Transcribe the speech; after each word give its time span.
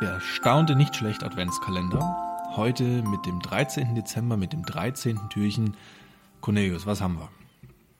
Der 0.00 0.20
staunte 0.20 0.76
nicht 0.76 0.94
schlecht 0.94 1.24
Adventskalender. 1.24 1.98
Heute 2.54 2.84
mit 2.84 3.26
dem 3.26 3.40
13. 3.40 3.96
Dezember, 3.96 4.36
mit 4.36 4.52
dem 4.52 4.64
13. 4.64 5.18
Türchen. 5.28 5.76
Cornelius, 6.40 6.86
was 6.86 7.00
haben 7.00 7.18
wir? 7.18 7.28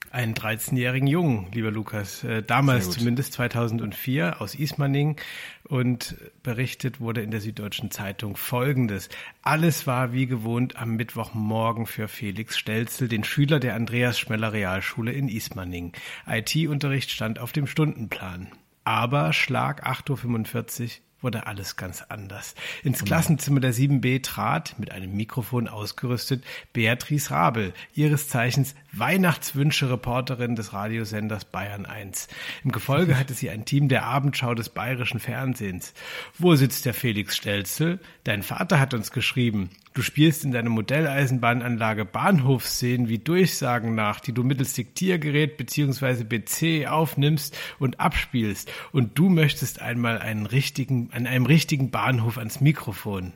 Einen 0.09 0.33
13-jährigen 0.33 1.07
Jungen, 1.07 1.51
lieber 1.51 1.71
Lukas. 1.71 2.23
Äh, 2.23 2.41
damals 2.41 2.89
zumindest 2.91 3.33
2004 3.33 4.39
aus 4.39 4.55
Ismaning. 4.55 5.17
Und 5.65 6.15
berichtet 6.41 7.01
wurde 7.01 7.21
in 7.21 7.31
der 7.31 7.41
Süddeutschen 7.41 7.91
Zeitung 7.91 8.37
Folgendes. 8.37 9.09
Alles 9.41 9.85
war 9.85 10.13
wie 10.13 10.25
gewohnt 10.25 10.77
am 10.77 10.95
Mittwochmorgen 10.95 11.85
für 11.85 12.07
Felix 12.07 12.57
Stelzel, 12.57 13.09
den 13.09 13.25
Schüler 13.25 13.59
der 13.59 13.75
Andreas 13.75 14.17
Schmeller 14.17 14.53
Realschule 14.53 15.11
in 15.11 15.27
Ismaning. 15.27 15.91
IT-Unterricht 16.25 17.11
stand 17.11 17.39
auf 17.39 17.51
dem 17.51 17.67
Stundenplan. 17.67 18.47
Aber 18.85 19.33
Schlag 19.33 19.85
8.45 19.85 20.83
Uhr 20.83 20.89
wurde 21.21 21.47
alles 21.47 21.75
ganz 21.75 22.03
anders. 22.09 22.55
Ins 22.83 23.03
Klassenzimmer 23.03 23.59
der 23.59 23.73
7b 23.73 24.23
trat, 24.23 24.75
mit 24.79 24.91
einem 24.91 25.15
Mikrofon 25.15 25.67
ausgerüstet, 25.67 26.43
Beatrice 26.73 27.31
Rabel, 27.31 27.73
ihres 27.93 28.29
Zeichens 28.29 28.75
Weihnachtswünsche-Reporterin 28.93 30.55
des 30.55 30.73
Radiosenders 30.73 31.45
Bayern 31.45 31.85
1. 31.85 32.27
Im 32.63 32.71
Gefolge 32.71 33.17
hatte 33.17 33.33
sie 33.33 33.49
ein 33.49 33.65
Team 33.65 33.89
der 33.89 34.05
Abendschau 34.05 34.53
des 34.53 34.69
bayerischen 34.69 35.19
Fernsehens. 35.19 35.93
Wo 36.37 36.55
sitzt 36.55 36.85
der 36.85 36.93
Felix 36.93 37.35
Stelzel? 37.35 37.99
Dein 38.23 38.43
Vater 38.43 38.79
hat 38.79 38.93
uns 38.93 39.11
geschrieben. 39.11 39.69
Du 39.93 40.03
spielst 40.03 40.45
in 40.45 40.51
deiner 40.51 40.69
Modelleisenbahnanlage 40.69 42.05
Bahnhofsszenen 42.05 43.09
wie 43.09 43.17
Durchsagen 43.17 43.95
nach, 43.95 44.19
die 44.19 44.33
du 44.33 44.43
mittels 44.43 44.73
Diktiergerät 44.73 45.57
bzw. 45.57 46.25
PC 46.25 46.87
aufnimmst 46.87 47.57
und 47.79 47.99
abspielst. 47.99 48.71
Und 48.91 49.17
du 49.17 49.29
möchtest 49.29 49.81
einmal 49.81 50.19
einen 50.19 50.45
richtigen, 50.45 51.09
an 51.11 51.25
einem 51.25 51.47
richtigen 51.47 51.89
Bahnhof 51.89 52.37
ans 52.37 52.61
Mikrofon. 52.61 53.33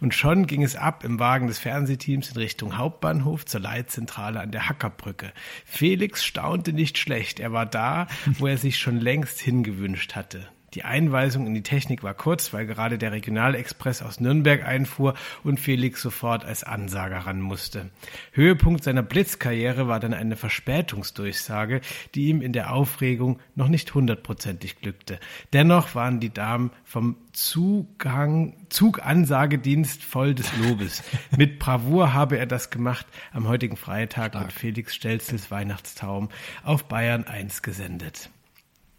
Und 0.00 0.14
schon 0.14 0.46
ging 0.46 0.62
es 0.62 0.76
ab 0.76 1.04
im 1.04 1.18
Wagen 1.18 1.48
des 1.48 1.58
Fernsehteams 1.58 2.30
in 2.30 2.36
Richtung 2.36 2.76
Hauptbahnhof 2.76 3.44
zur 3.44 3.60
Leitzentrale 3.60 4.40
an 4.40 4.52
der 4.52 4.68
Hackerbrücke. 4.68 5.32
Felix 5.64 6.24
staunte 6.24 6.72
nicht 6.72 6.98
schlecht. 6.98 7.40
Er 7.40 7.52
war 7.52 7.66
da, 7.66 8.06
wo 8.38 8.46
er 8.46 8.58
sich 8.58 8.78
schon 8.78 9.00
längst 9.00 9.40
hingewünscht 9.40 10.14
hatte. 10.14 10.48
Die 10.74 10.84
Einweisung 10.84 11.46
in 11.46 11.54
die 11.54 11.62
Technik 11.62 12.02
war 12.02 12.14
kurz, 12.14 12.52
weil 12.52 12.66
gerade 12.66 12.98
der 12.98 13.12
Regionalexpress 13.12 14.02
aus 14.02 14.18
Nürnberg 14.18 14.66
einfuhr 14.66 15.14
und 15.44 15.60
Felix 15.60 16.02
sofort 16.02 16.44
als 16.44 16.64
Ansager 16.64 17.18
ran 17.18 17.40
musste. 17.40 17.90
Höhepunkt 18.32 18.82
seiner 18.82 19.02
Blitzkarriere 19.02 19.86
war 19.86 20.00
dann 20.00 20.14
eine 20.14 20.34
Verspätungsdurchsage, 20.34 21.80
die 22.14 22.26
ihm 22.26 22.42
in 22.42 22.52
der 22.52 22.72
Aufregung 22.72 23.38
noch 23.54 23.68
nicht 23.68 23.94
hundertprozentig 23.94 24.80
glückte. 24.80 25.20
Dennoch 25.52 25.94
waren 25.94 26.18
die 26.18 26.34
Damen 26.34 26.72
vom 26.84 27.16
Zugang, 27.32 28.54
Zugansagedienst 28.68 30.02
voll 30.02 30.34
des 30.34 30.50
Lobes. 30.56 31.04
Mit 31.36 31.60
Bravour 31.60 32.14
habe 32.14 32.36
er 32.36 32.46
das 32.46 32.70
gemacht. 32.70 33.06
Am 33.32 33.46
heutigen 33.46 33.76
Freitag 33.76 34.32
Stark. 34.32 34.46
wird 34.46 34.52
Felix 34.52 34.94
Stelzels 34.94 35.50
Weihnachtstaum 35.50 36.30
auf 36.64 36.84
Bayern 36.84 37.24
1 37.24 37.62
gesendet. 37.62 38.30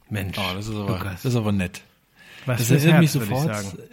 Mensch, 0.10 0.38
oh, 0.38 0.54
das, 0.56 0.68
ist 0.68 0.76
aber, 0.76 0.98
Lukas. 0.98 1.24
das 1.24 1.26
ist 1.26 1.36
aber 1.36 1.52
nett. 1.52 1.82
Was 2.46 2.60
das 2.60 2.70
erinnert 2.70 2.94
Herz, 2.94 3.02
mich 3.02 3.12
sofort, 3.12 3.48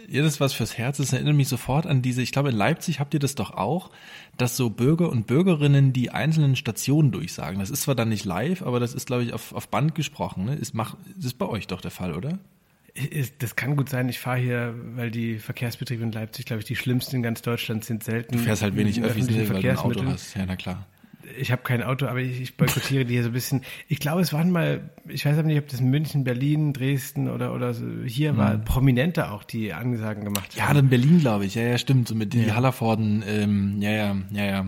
ja, 0.07 0.21
das 0.21 0.33
ist 0.33 0.39
was 0.39 0.53
fürs 0.53 0.77
Herz, 0.77 0.97
das 0.97 1.11
erinnert 1.11 1.35
mich 1.35 1.47
sofort 1.47 1.87
an 1.87 2.03
diese, 2.03 2.21
ich 2.21 2.31
glaube 2.31 2.49
in 2.49 2.55
Leipzig 2.55 2.99
habt 2.99 3.13
ihr 3.15 3.19
das 3.19 3.33
doch 3.33 3.51
auch, 3.51 3.89
dass 4.37 4.55
so 4.55 4.69
Bürger 4.69 5.09
und 5.09 5.25
Bürgerinnen 5.25 5.91
die 5.91 6.11
einzelnen 6.11 6.55
Stationen 6.55 7.11
durchsagen. 7.11 7.59
Das 7.59 7.71
ist 7.71 7.81
zwar 7.83 7.95
dann 7.95 8.09
nicht 8.09 8.25
live, 8.25 8.61
aber 8.61 8.79
das 8.79 8.93
ist, 8.93 9.07
glaube 9.07 9.23
ich, 9.23 9.33
auf, 9.33 9.53
auf 9.53 9.69
Band 9.69 9.95
gesprochen. 9.95 10.45
Ne? 10.45 10.55
Ist, 10.55 10.75
mach, 10.75 10.95
das 11.15 11.25
ist 11.25 11.37
bei 11.39 11.47
euch 11.47 11.65
doch 11.65 11.81
der 11.81 11.91
Fall, 11.91 12.13
oder? 12.13 12.37
Das 13.39 13.55
kann 13.55 13.75
gut 13.75 13.89
sein. 13.89 14.07
Ich 14.07 14.19
fahre 14.19 14.37
hier, 14.37 14.75
weil 14.95 15.09
die 15.09 15.39
Verkehrsbetriebe 15.39 16.03
in 16.03 16.11
Leipzig, 16.11 16.45
glaube 16.45 16.59
ich, 16.59 16.65
die 16.65 16.75
schlimmsten 16.75 17.15
in 17.15 17.23
ganz 17.23 17.41
Deutschland 17.41 17.83
sind 17.83 18.03
selten. 18.03 18.37
Du 18.37 18.43
fährst 18.43 18.61
halt 18.61 18.75
wenig 18.75 19.01
Öffis, 19.01 19.27
weil 19.29 19.61
du 19.61 19.69
ein 19.71 19.77
Auto 19.77 20.05
hast. 20.05 20.35
Ja, 20.35 20.45
na 20.45 20.55
klar 20.55 20.85
ich 21.39 21.51
habe 21.51 21.61
kein 21.63 21.83
Auto, 21.83 22.05
aber 22.05 22.19
ich, 22.19 22.41
ich 22.41 22.57
boykottiere 22.57 23.05
die 23.05 23.13
hier 23.13 23.23
so 23.23 23.29
ein 23.29 23.33
bisschen. 23.33 23.61
Ich 23.87 23.99
glaube, 23.99 24.21
es 24.21 24.33
waren 24.33 24.51
mal, 24.51 24.89
ich 25.07 25.25
weiß 25.25 25.37
aber 25.37 25.47
nicht, 25.47 25.59
ob 25.59 25.67
das 25.67 25.79
in 25.79 25.89
München, 25.89 26.23
Berlin, 26.23 26.73
Dresden 26.73 27.29
oder 27.29 27.53
oder 27.53 27.73
so, 27.73 27.85
hier 28.05 28.37
war 28.37 28.57
mhm. 28.57 28.65
Prominente 28.65 29.31
auch, 29.31 29.43
die 29.43 29.73
Ansagen 29.73 30.25
gemacht 30.25 30.49
haben. 30.57 30.75
Ja, 30.75 30.79
in 30.79 30.89
Berlin, 30.89 31.19
glaube 31.19 31.45
ich. 31.45 31.55
Ja, 31.55 31.63
ja, 31.63 31.77
stimmt. 31.77 32.07
So 32.07 32.15
mit 32.15 32.33
ja. 32.33 32.43
die 32.43 32.51
Hallervorden, 32.51 33.23
ähm, 33.27 33.77
ja, 33.79 33.91
ja, 33.91 34.15
ja, 34.31 34.45
ja. 34.45 34.65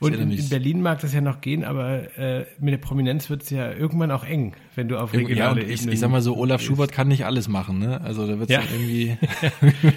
Und 0.00 0.14
in, 0.14 0.30
in, 0.30 0.48
Berlin 0.48 0.82
mag 0.82 1.00
das 1.00 1.12
ja 1.12 1.20
noch 1.20 1.40
gehen, 1.40 1.64
aber 1.64 2.16
äh, 2.18 2.46
mit 2.58 2.72
der 2.72 2.78
Prominenz 2.78 3.30
wird 3.30 3.42
es 3.42 3.50
ja 3.50 3.72
irgendwann 3.72 4.10
auch 4.10 4.24
eng, 4.24 4.54
wenn 4.74 4.88
du 4.88 4.98
auf 4.98 5.12
regionale 5.12 5.62
ja, 5.62 5.68
ich. 5.68 5.86
Ich 5.86 6.00
sag 6.00 6.10
mal 6.10 6.22
so, 6.22 6.36
Olaf 6.36 6.62
Schubert 6.62 6.92
kann 6.92 7.08
nicht 7.08 7.24
alles 7.24 7.48
machen, 7.48 7.78
ne? 7.78 8.00
Also 8.00 8.26
da 8.26 8.38
wird 8.38 8.50
es 8.50 8.56
ja. 8.56 8.62
irgendwie 8.72 9.08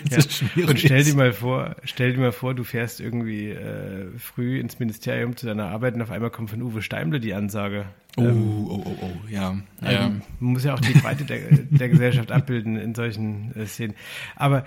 ja. 0.10 0.22
schwierig. 0.22 0.70
Und 0.70 0.80
stell 0.80 1.04
dir 1.04 1.16
mal 1.16 1.34
vor, 1.34 1.76
stell 1.84 2.14
dir 2.14 2.20
mal 2.20 2.32
vor, 2.32 2.54
du 2.54 2.64
fährst 2.64 3.00
irgendwie 3.00 3.50
äh, 3.50 4.08
früh 4.18 4.60
ins 4.60 4.80
Ministerium 4.80 5.36
zu 5.36 5.46
deiner 5.46 5.70
Arbeit 5.70 5.96
und 6.02 6.08
auf 6.08 6.12
einmal 6.12 6.32
kommt 6.32 6.50
von 6.50 6.64
Uwe 6.64 6.82
Steimle 6.82 7.20
die 7.20 7.36
Ansage. 7.36 7.86
Oh, 8.18 8.24
ähm, 8.24 8.68
oh, 8.68 8.84
oh, 8.86 8.96
oh, 9.02 9.30
ja. 9.30 9.56
ja. 9.82 10.08
Ähm, 10.08 10.22
man 10.40 10.54
muss 10.54 10.64
ja 10.64 10.74
auch 10.74 10.80
die 10.80 10.94
Breite 10.94 11.26
der, 11.26 11.40
der 11.52 11.90
Gesellschaft 11.90 12.32
abbilden 12.32 12.76
in 12.76 12.96
solchen 12.96 13.56
äh, 13.56 13.68
Szenen. 13.68 13.96
Aber 14.36 14.66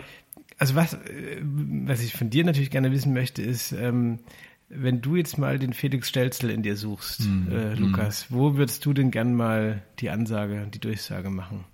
also 0.58 0.76
was, 0.76 0.94
äh, 0.94 1.40
was 1.42 2.02
ich 2.02 2.12
von 2.12 2.30
dir 2.30 2.44
natürlich 2.44 2.70
gerne 2.70 2.92
wissen 2.92 3.12
möchte, 3.12 3.42
ist, 3.42 3.72
ähm, 3.72 4.20
wenn 4.68 5.00
du 5.00 5.16
jetzt 5.16 5.36
mal 5.36 5.58
den 5.58 5.72
Felix 5.72 6.08
Stelzel 6.08 6.50
in 6.50 6.62
dir 6.62 6.76
suchst, 6.76 7.26
mm, 7.26 7.50
äh, 7.50 7.74
Lukas, 7.74 8.30
mm. 8.30 8.34
wo 8.34 8.56
würdest 8.56 8.86
du 8.86 8.92
denn 8.92 9.10
gern 9.10 9.34
mal 9.34 9.82
die 9.98 10.10
Ansage, 10.10 10.68
die 10.72 10.78
Durchsage 10.80 11.30
machen? 11.30 11.64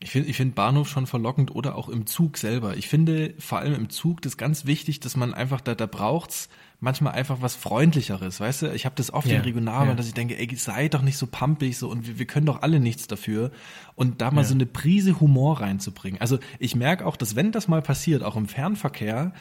Ich 0.00 0.10
finde 0.10 0.28
ich 0.28 0.36
finde 0.36 0.54
Bahnhof 0.54 0.88
schon 0.88 1.06
verlockend 1.06 1.54
oder 1.54 1.74
auch 1.74 1.88
im 1.88 2.04
Zug 2.04 2.36
selber. 2.36 2.76
Ich 2.76 2.88
finde 2.88 3.32
vor 3.38 3.58
allem 3.58 3.74
im 3.74 3.88
Zug 3.88 4.20
das 4.20 4.36
ganz 4.36 4.66
wichtig, 4.66 5.00
dass 5.00 5.16
man 5.16 5.32
einfach, 5.32 5.62
da, 5.62 5.74
da 5.74 5.86
braucht's 5.86 6.50
manchmal 6.78 7.14
einfach 7.14 7.40
was 7.40 7.54
Freundlicheres, 7.54 8.38
weißt 8.38 8.62
du? 8.62 8.74
Ich 8.74 8.84
habe 8.84 8.94
das 8.96 9.12
oft 9.12 9.26
ja, 9.26 9.36
in 9.36 9.42
Regionalbahn, 9.42 9.88
ja. 9.88 9.94
dass 9.94 10.06
ich 10.06 10.14
denke, 10.14 10.38
ey, 10.38 10.54
sei 10.56 10.88
doch 10.88 11.02
nicht 11.02 11.16
so 11.16 11.26
pampig 11.26 11.78
so 11.78 11.88
und 11.88 12.06
wir, 12.06 12.18
wir 12.18 12.26
können 12.26 12.46
doch 12.46 12.62
alle 12.62 12.80
nichts 12.80 13.06
dafür. 13.06 13.50
Und 13.94 14.20
da 14.20 14.30
mal 14.30 14.42
ja. 14.42 14.48
so 14.48 14.54
eine 14.54 14.66
Prise 14.66 15.18
Humor 15.20 15.60
reinzubringen. 15.60 16.20
Also 16.20 16.38
ich 16.58 16.76
merke 16.76 17.06
auch, 17.06 17.16
dass 17.16 17.34
wenn 17.34 17.50
das 17.50 17.68
mal 17.68 17.80
passiert, 17.80 18.22
auch 18.22 18.36
im 18.36 18.46
Fernverkehr, 18.46 19.32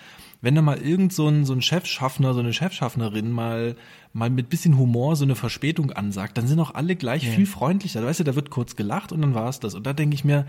wenn 0.41 0.55
da 0.55 0.61
mal 0.61 0.77
irgend 0.77 1.11
so 1.11 1.27
ein, 1.27 1.43
so 1.43 1.53
ein 1.53 1.61
Chefschaffner, 1.61 2.33
so 2.33 2.39
eine 2.39 2.53
Chefschaffnerin 2.53 3.31
mal, 3.31 3.75
mal 4.13 4.29
mit 4.29 4.49
bisschen 4.49 4.77
Humor 4.77 5.15
so 5.15 5.25
eine 5.25 5.35
Verspätung 5.35 5.91
ansagt, 5.91 6.37
dann 6.37 6.47
sind 6.47 6.59
auch 6.59 6.73
alle 6.73 6.95
gleich 6.95 7.27
viel 7.27 7.45
freundlicher. 7.45 8.03
Weißt 8.03 8.21
du, 8.21 8.23
da 8.23 8.35
wird 8.35 8.49
kurz 8.49 8.75
gelacht 8.75 9.11
und 9.11 9.21
dann 9.21 9.33
war 9.33 9.49
es 9.49 9.59
das. 9.59 9.73
Und 9.73 9.85
da 9.85 9.93
denke 9.93 10.15
ich 10.15 10.23
mir, 10.23 10.45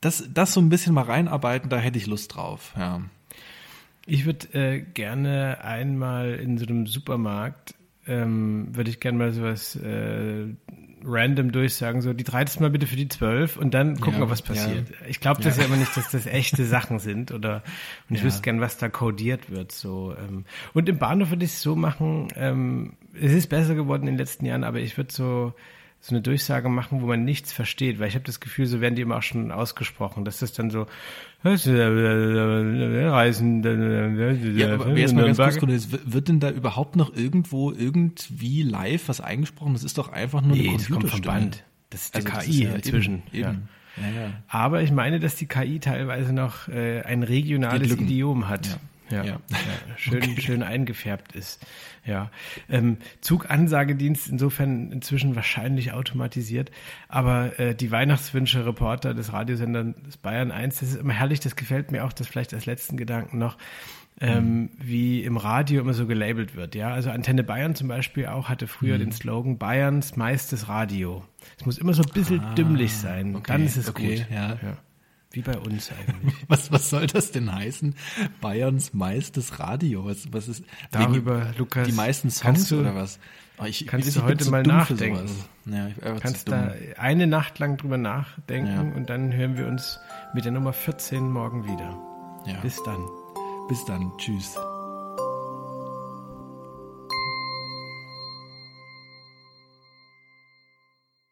das, 0.00 0.28
das 0.32 0.52
so 0.52 0.60
ein 0.60 0.68
bisschen 0.68 0.94
mal 0.94 1.04
reinarbeiten, 1.04 1.70
da 1.70 1.78
hätte 1.78 1.98
ich 1.98 2.06
Lust 2.06 2.34
drauf, 2.34 2.72
ja. 2.76 3.02
Ich 4.10 4.24
würde 4.24 4.48
äh, 4.54 4.80
gerne 4.80 5.62
einmal 5.62 6.34
in 6.34 6.56
so 6.56 6.64
einem 6.64 6.86
Supermarkt, 6.86 7.74
ähm, 8.06 8.68
würde 8.74 8.88
ich 8.88 9.00
gerne 9.00 9.18
mal 9.18 9.32
sowas 9.32 9.76
äh, 9.76 10.46
random 11.04 11.52
durchsagen, 11.52 12.00
so 12.00 12.14
die 12.14 12.24
13 12.24 12.62
mal 12.62 12.70
bitte 12.70 12.86
für 12.86 12.96
die 12.96 13.08
12 13.08 13.58
und 13.58 13.74
dann 13.74 14.00
gucken, 14.00 14.20
ja, 14.20 14.24
ob 14.24 14.30
was 14.30 14.40
passiert. 14.40 14.88
Ja. 14.88 15.06
Ich 15.08 15.20
glaube 15.20 15.42
das 15.42 15.58
ja. 15.58 15.62
ja 15.62 15.68
immer 15.68 15.76
nicht, 15.76 15.94
dass 15.94 16.10
das 16.10 16.26
echte 16.26 16.64
Sachen 16.64 17.00
sind 17.00 17.32
oder 17.32 17.62
und 18.08 18.16
ich 18.16 18.24
wüsste 18.24 18.40
gern, 18.40 18.62
was 18.62 18.78
da 18.78 18.88
codiert 18.88 19.50
wird. 19.50 19.72
So 19.72 20.14
ähm. 20.18 20.46
Und 20.72 20.88
im 20.88 20.98
Bahnhof 20.98 21.28
würde 21.28 21.44
ich 21.44 21.52
es 21.52 21.60
so 21.60 21.76
machen, 21.76 22.28
ähm, 22.34 22.94
es 23.12 23.32
ist 23.32 23.48
besser 23.48 23.74
geworden 23.74 24.04
in 24.04 24.14
den 24.14 24.18
letzten 24.18 24.46
Jahren, 24.46 24.64
aber 24.64 24.80
ich 24.80 24.96
würde 24.96 25.12
so 25.12 25.52
so 26.00 26.14
eine 26.14 26.22
Durchsage 26.22 26.68
machen, 26.68 27.02
wo 27.02 27.06
man 27.06 27.24
nichts 27.24 27.52
versteht, 27.52 27.98
weil 27.98 28.08
ich 28.08 28.14
habe 28.14 28.24
das 28.24 28.38
Gefühl, 28.40 28.66
so 28.66 28.80
werden 28.80 28.94
die 28.94 29.02
immer 29.02 29.16
auch 29.16 29.22
schon 29.22 29.50
ausgesprochen, 29.50 30.24
dass 30.24 30.38
das 30.38 30.52
dann 30.52 30.70
so 30.70 30.86
Reisen. 33.10 33.62
Ja, 34.56 34.74
aber 34.74 34.96
jetzt 34.96 35.14
mal 35.14 35.32
ganz 35.32 35.58
kurz, 35.58 35.88
wird 36.04 36.28
denn 36.28 36.40
da 36.40 36.50
überhaupt 36.50 36.96
noch 36.96 37.14
irgendwo 37.14 37.72
irgendwie 37.72 38.62
live 38.62 39.08
was 39.08 39.20
eingesprochen? 39.20 39.72
Das 39.72 39.84
ist 39.84 39.98
doch 39.98 40.12
einfach 40.12 40.40
nur 40.40 40.56
nee, 40.56 40.68
eine 40.68 40.78
Computerstimme. 40.78 41.02
Das 41.02 41.10
kommt 41.10 41.24
vom 41.24 41.34
Band. 41.34 41.64
Das 41.90 42.02
ist 42.04 42.14
die 42.14 42.26
also 42.26 42.38
KI 42.38 42.50
ist 42.50 42.60
ja 42.60 42.74
inzwischen. 42.74 43.22
Eben, 43.32 43.34
eben. 43.34 43.42
Ja. 43.42 43.54
Ja, 43.98 44.30
Aber 44.46 44.82
ich 44.82 44.92
meine, 44.92 45.18
dass 45.18 45.34
die 45.34 45.46
KI 45.46 45.80
teilweise 45.80 46.32
noch 46.32 46.68
äh, 46.68 47.00
ein 47.02 47.24
regionales 47.24 47.90
Idiom 47.90 48.48
hat 48.48 48.78
ja, 49.10 49.24
ja. 49.24 49.32
ja 49.32 49.38
schön, 49.96 50.22
okay. 50.22 50.40
schön 50.40 50.62
eingefärbt 50.62 51.34
ist. 51.34 51.64
Ja, 52.04 52.30
ähm, 52.70 52.98
Zugansagedienst 53.20 54.28
insofern 54.28 54.92
inzwischen 54.92 55.36
wahrscheinlich 55.36 55.92
automatisiert, 55.92 56.70
aber 57.08 57.58
äh, 57.58 57.74
die 57.74 57.90
Weihnachtswünsche-Reporter 57.90 59.12
des 59.14 59.32
Radiosenders 59.32 60.16
Bayern 60.22 60.50
1, 60.50 60.80
das 60.80 60.90
ist 60.90 61.00
immer 61.00 61.12
herrlich, 61.12 61.40
das 61.40 61.56
gefällt 61.56 61.92
mir 61.92 62.04
auch, 62.04 62.12
das 62.12 62.26
vielleicht 62.26 62.54
als 62.54 62.66
letzten 62.66 62.96
Gedanken 62.96 63.38
noch, 63.38 63.58
ähm, 64.20 64.44
mhm. 64.44 64.70
wie 64.78 65.22
im 65.22 65.36
Radio 65.36 65.80
immer 65.80 65.94
so 65.94 66.06
gelabelt 66.06 66.56
wird. 66.56 66.74
Ja, 66.74 66.92
also 66.92 67.10
Antenne 67.10 67.44
Bayern 67.44 67.74
zum 67.74 67.88
Beispiel 67.88 68.26
auch 68.26 68.48
hatte 68.48 68.66
früher 68.66 68.96
mhm. 68.96 69.00
den 69.00 69.12
Slogan 69.12 69.58
Bayerns 69.58 70.16
meistes 70.16 70.68
Radio. 70.68 71.24
Es 71.58 71.66
muss 71.66 71.78
immer 71.78 71.92
so 71.92 72.02
ein 72.02 72.12
bisschen 72.12 72.40
ah, 72.40 72.54
dümmlich 72.54 72.94
sein, 72.94 73.36
okay, 73.36 73.44
dann 73.46 73.64
ist 73.64 73.76
es 73.76 73.88
okay. 73.88 74.16
gut. 74.16 74.26
Ja. 74.30 74.58
ja. 74.62 74.76
Wie 75.30 75.42
bei 75.42 75.58
uns 75.58 75.90
eigentlich. 75.90 76.34
Was, 76.48 76.72
was 76.72 76.88
soll 76.88 77.06
das 77.06 77.32
denn 77.32 77.54
heißen? 77.54 77.94
Bayerns 78.40 78.94
meistes 78.94 79.58
Radio. 79.58 80.06
Was, 80.06 80.32
was 80.32 80.48
ist 80.48 80.64
darüber, 80.90 81.52
die, 81.52 81.58
Lukas? 81.58 81.86
Die 81.86 81.92
meisten 81.92 82.30
Songs 82.30 82.68
du, 82.68 82.80
oder 82.80 82.94
was? 82.94 83.18
Oh, 83.58 83.64
ich, 83.64 83.86
kannst 83.86 84.16
du 84.16 84.22
heute 84.22 84.50
mal 84.50 84.62
nachdenken? 84.62 85.28
Ja, 85.66 85.88
ich 85.88 86.20
kannst 86.22 86.48
da 86.48 86.72
eine 86.96 87.26
Nacht 87.26 87.58
lang 87.58 87.76
drüber 87.76 87.98
nachdenken 87.98 88.90
ja. 88.90 88.96
und 88.96 89.10
dann 89.10 89.32
hören 89.32 89.58
wir 89.58 89.66
uns 89.66 89.98
mit 90.32 90.44
der 90.46 90.52
Nummer 90.52 90.72
14 90.72 91.30
morgen 91.30 91.64
wieder. 91.64 91.98
Ja. 92.46 92.58
Bis 92.60 92.82
dann. 92.84 93.04
Bis 93.68 93.84
dann. 93.84 94.10
Tschüss. 94.16 94.56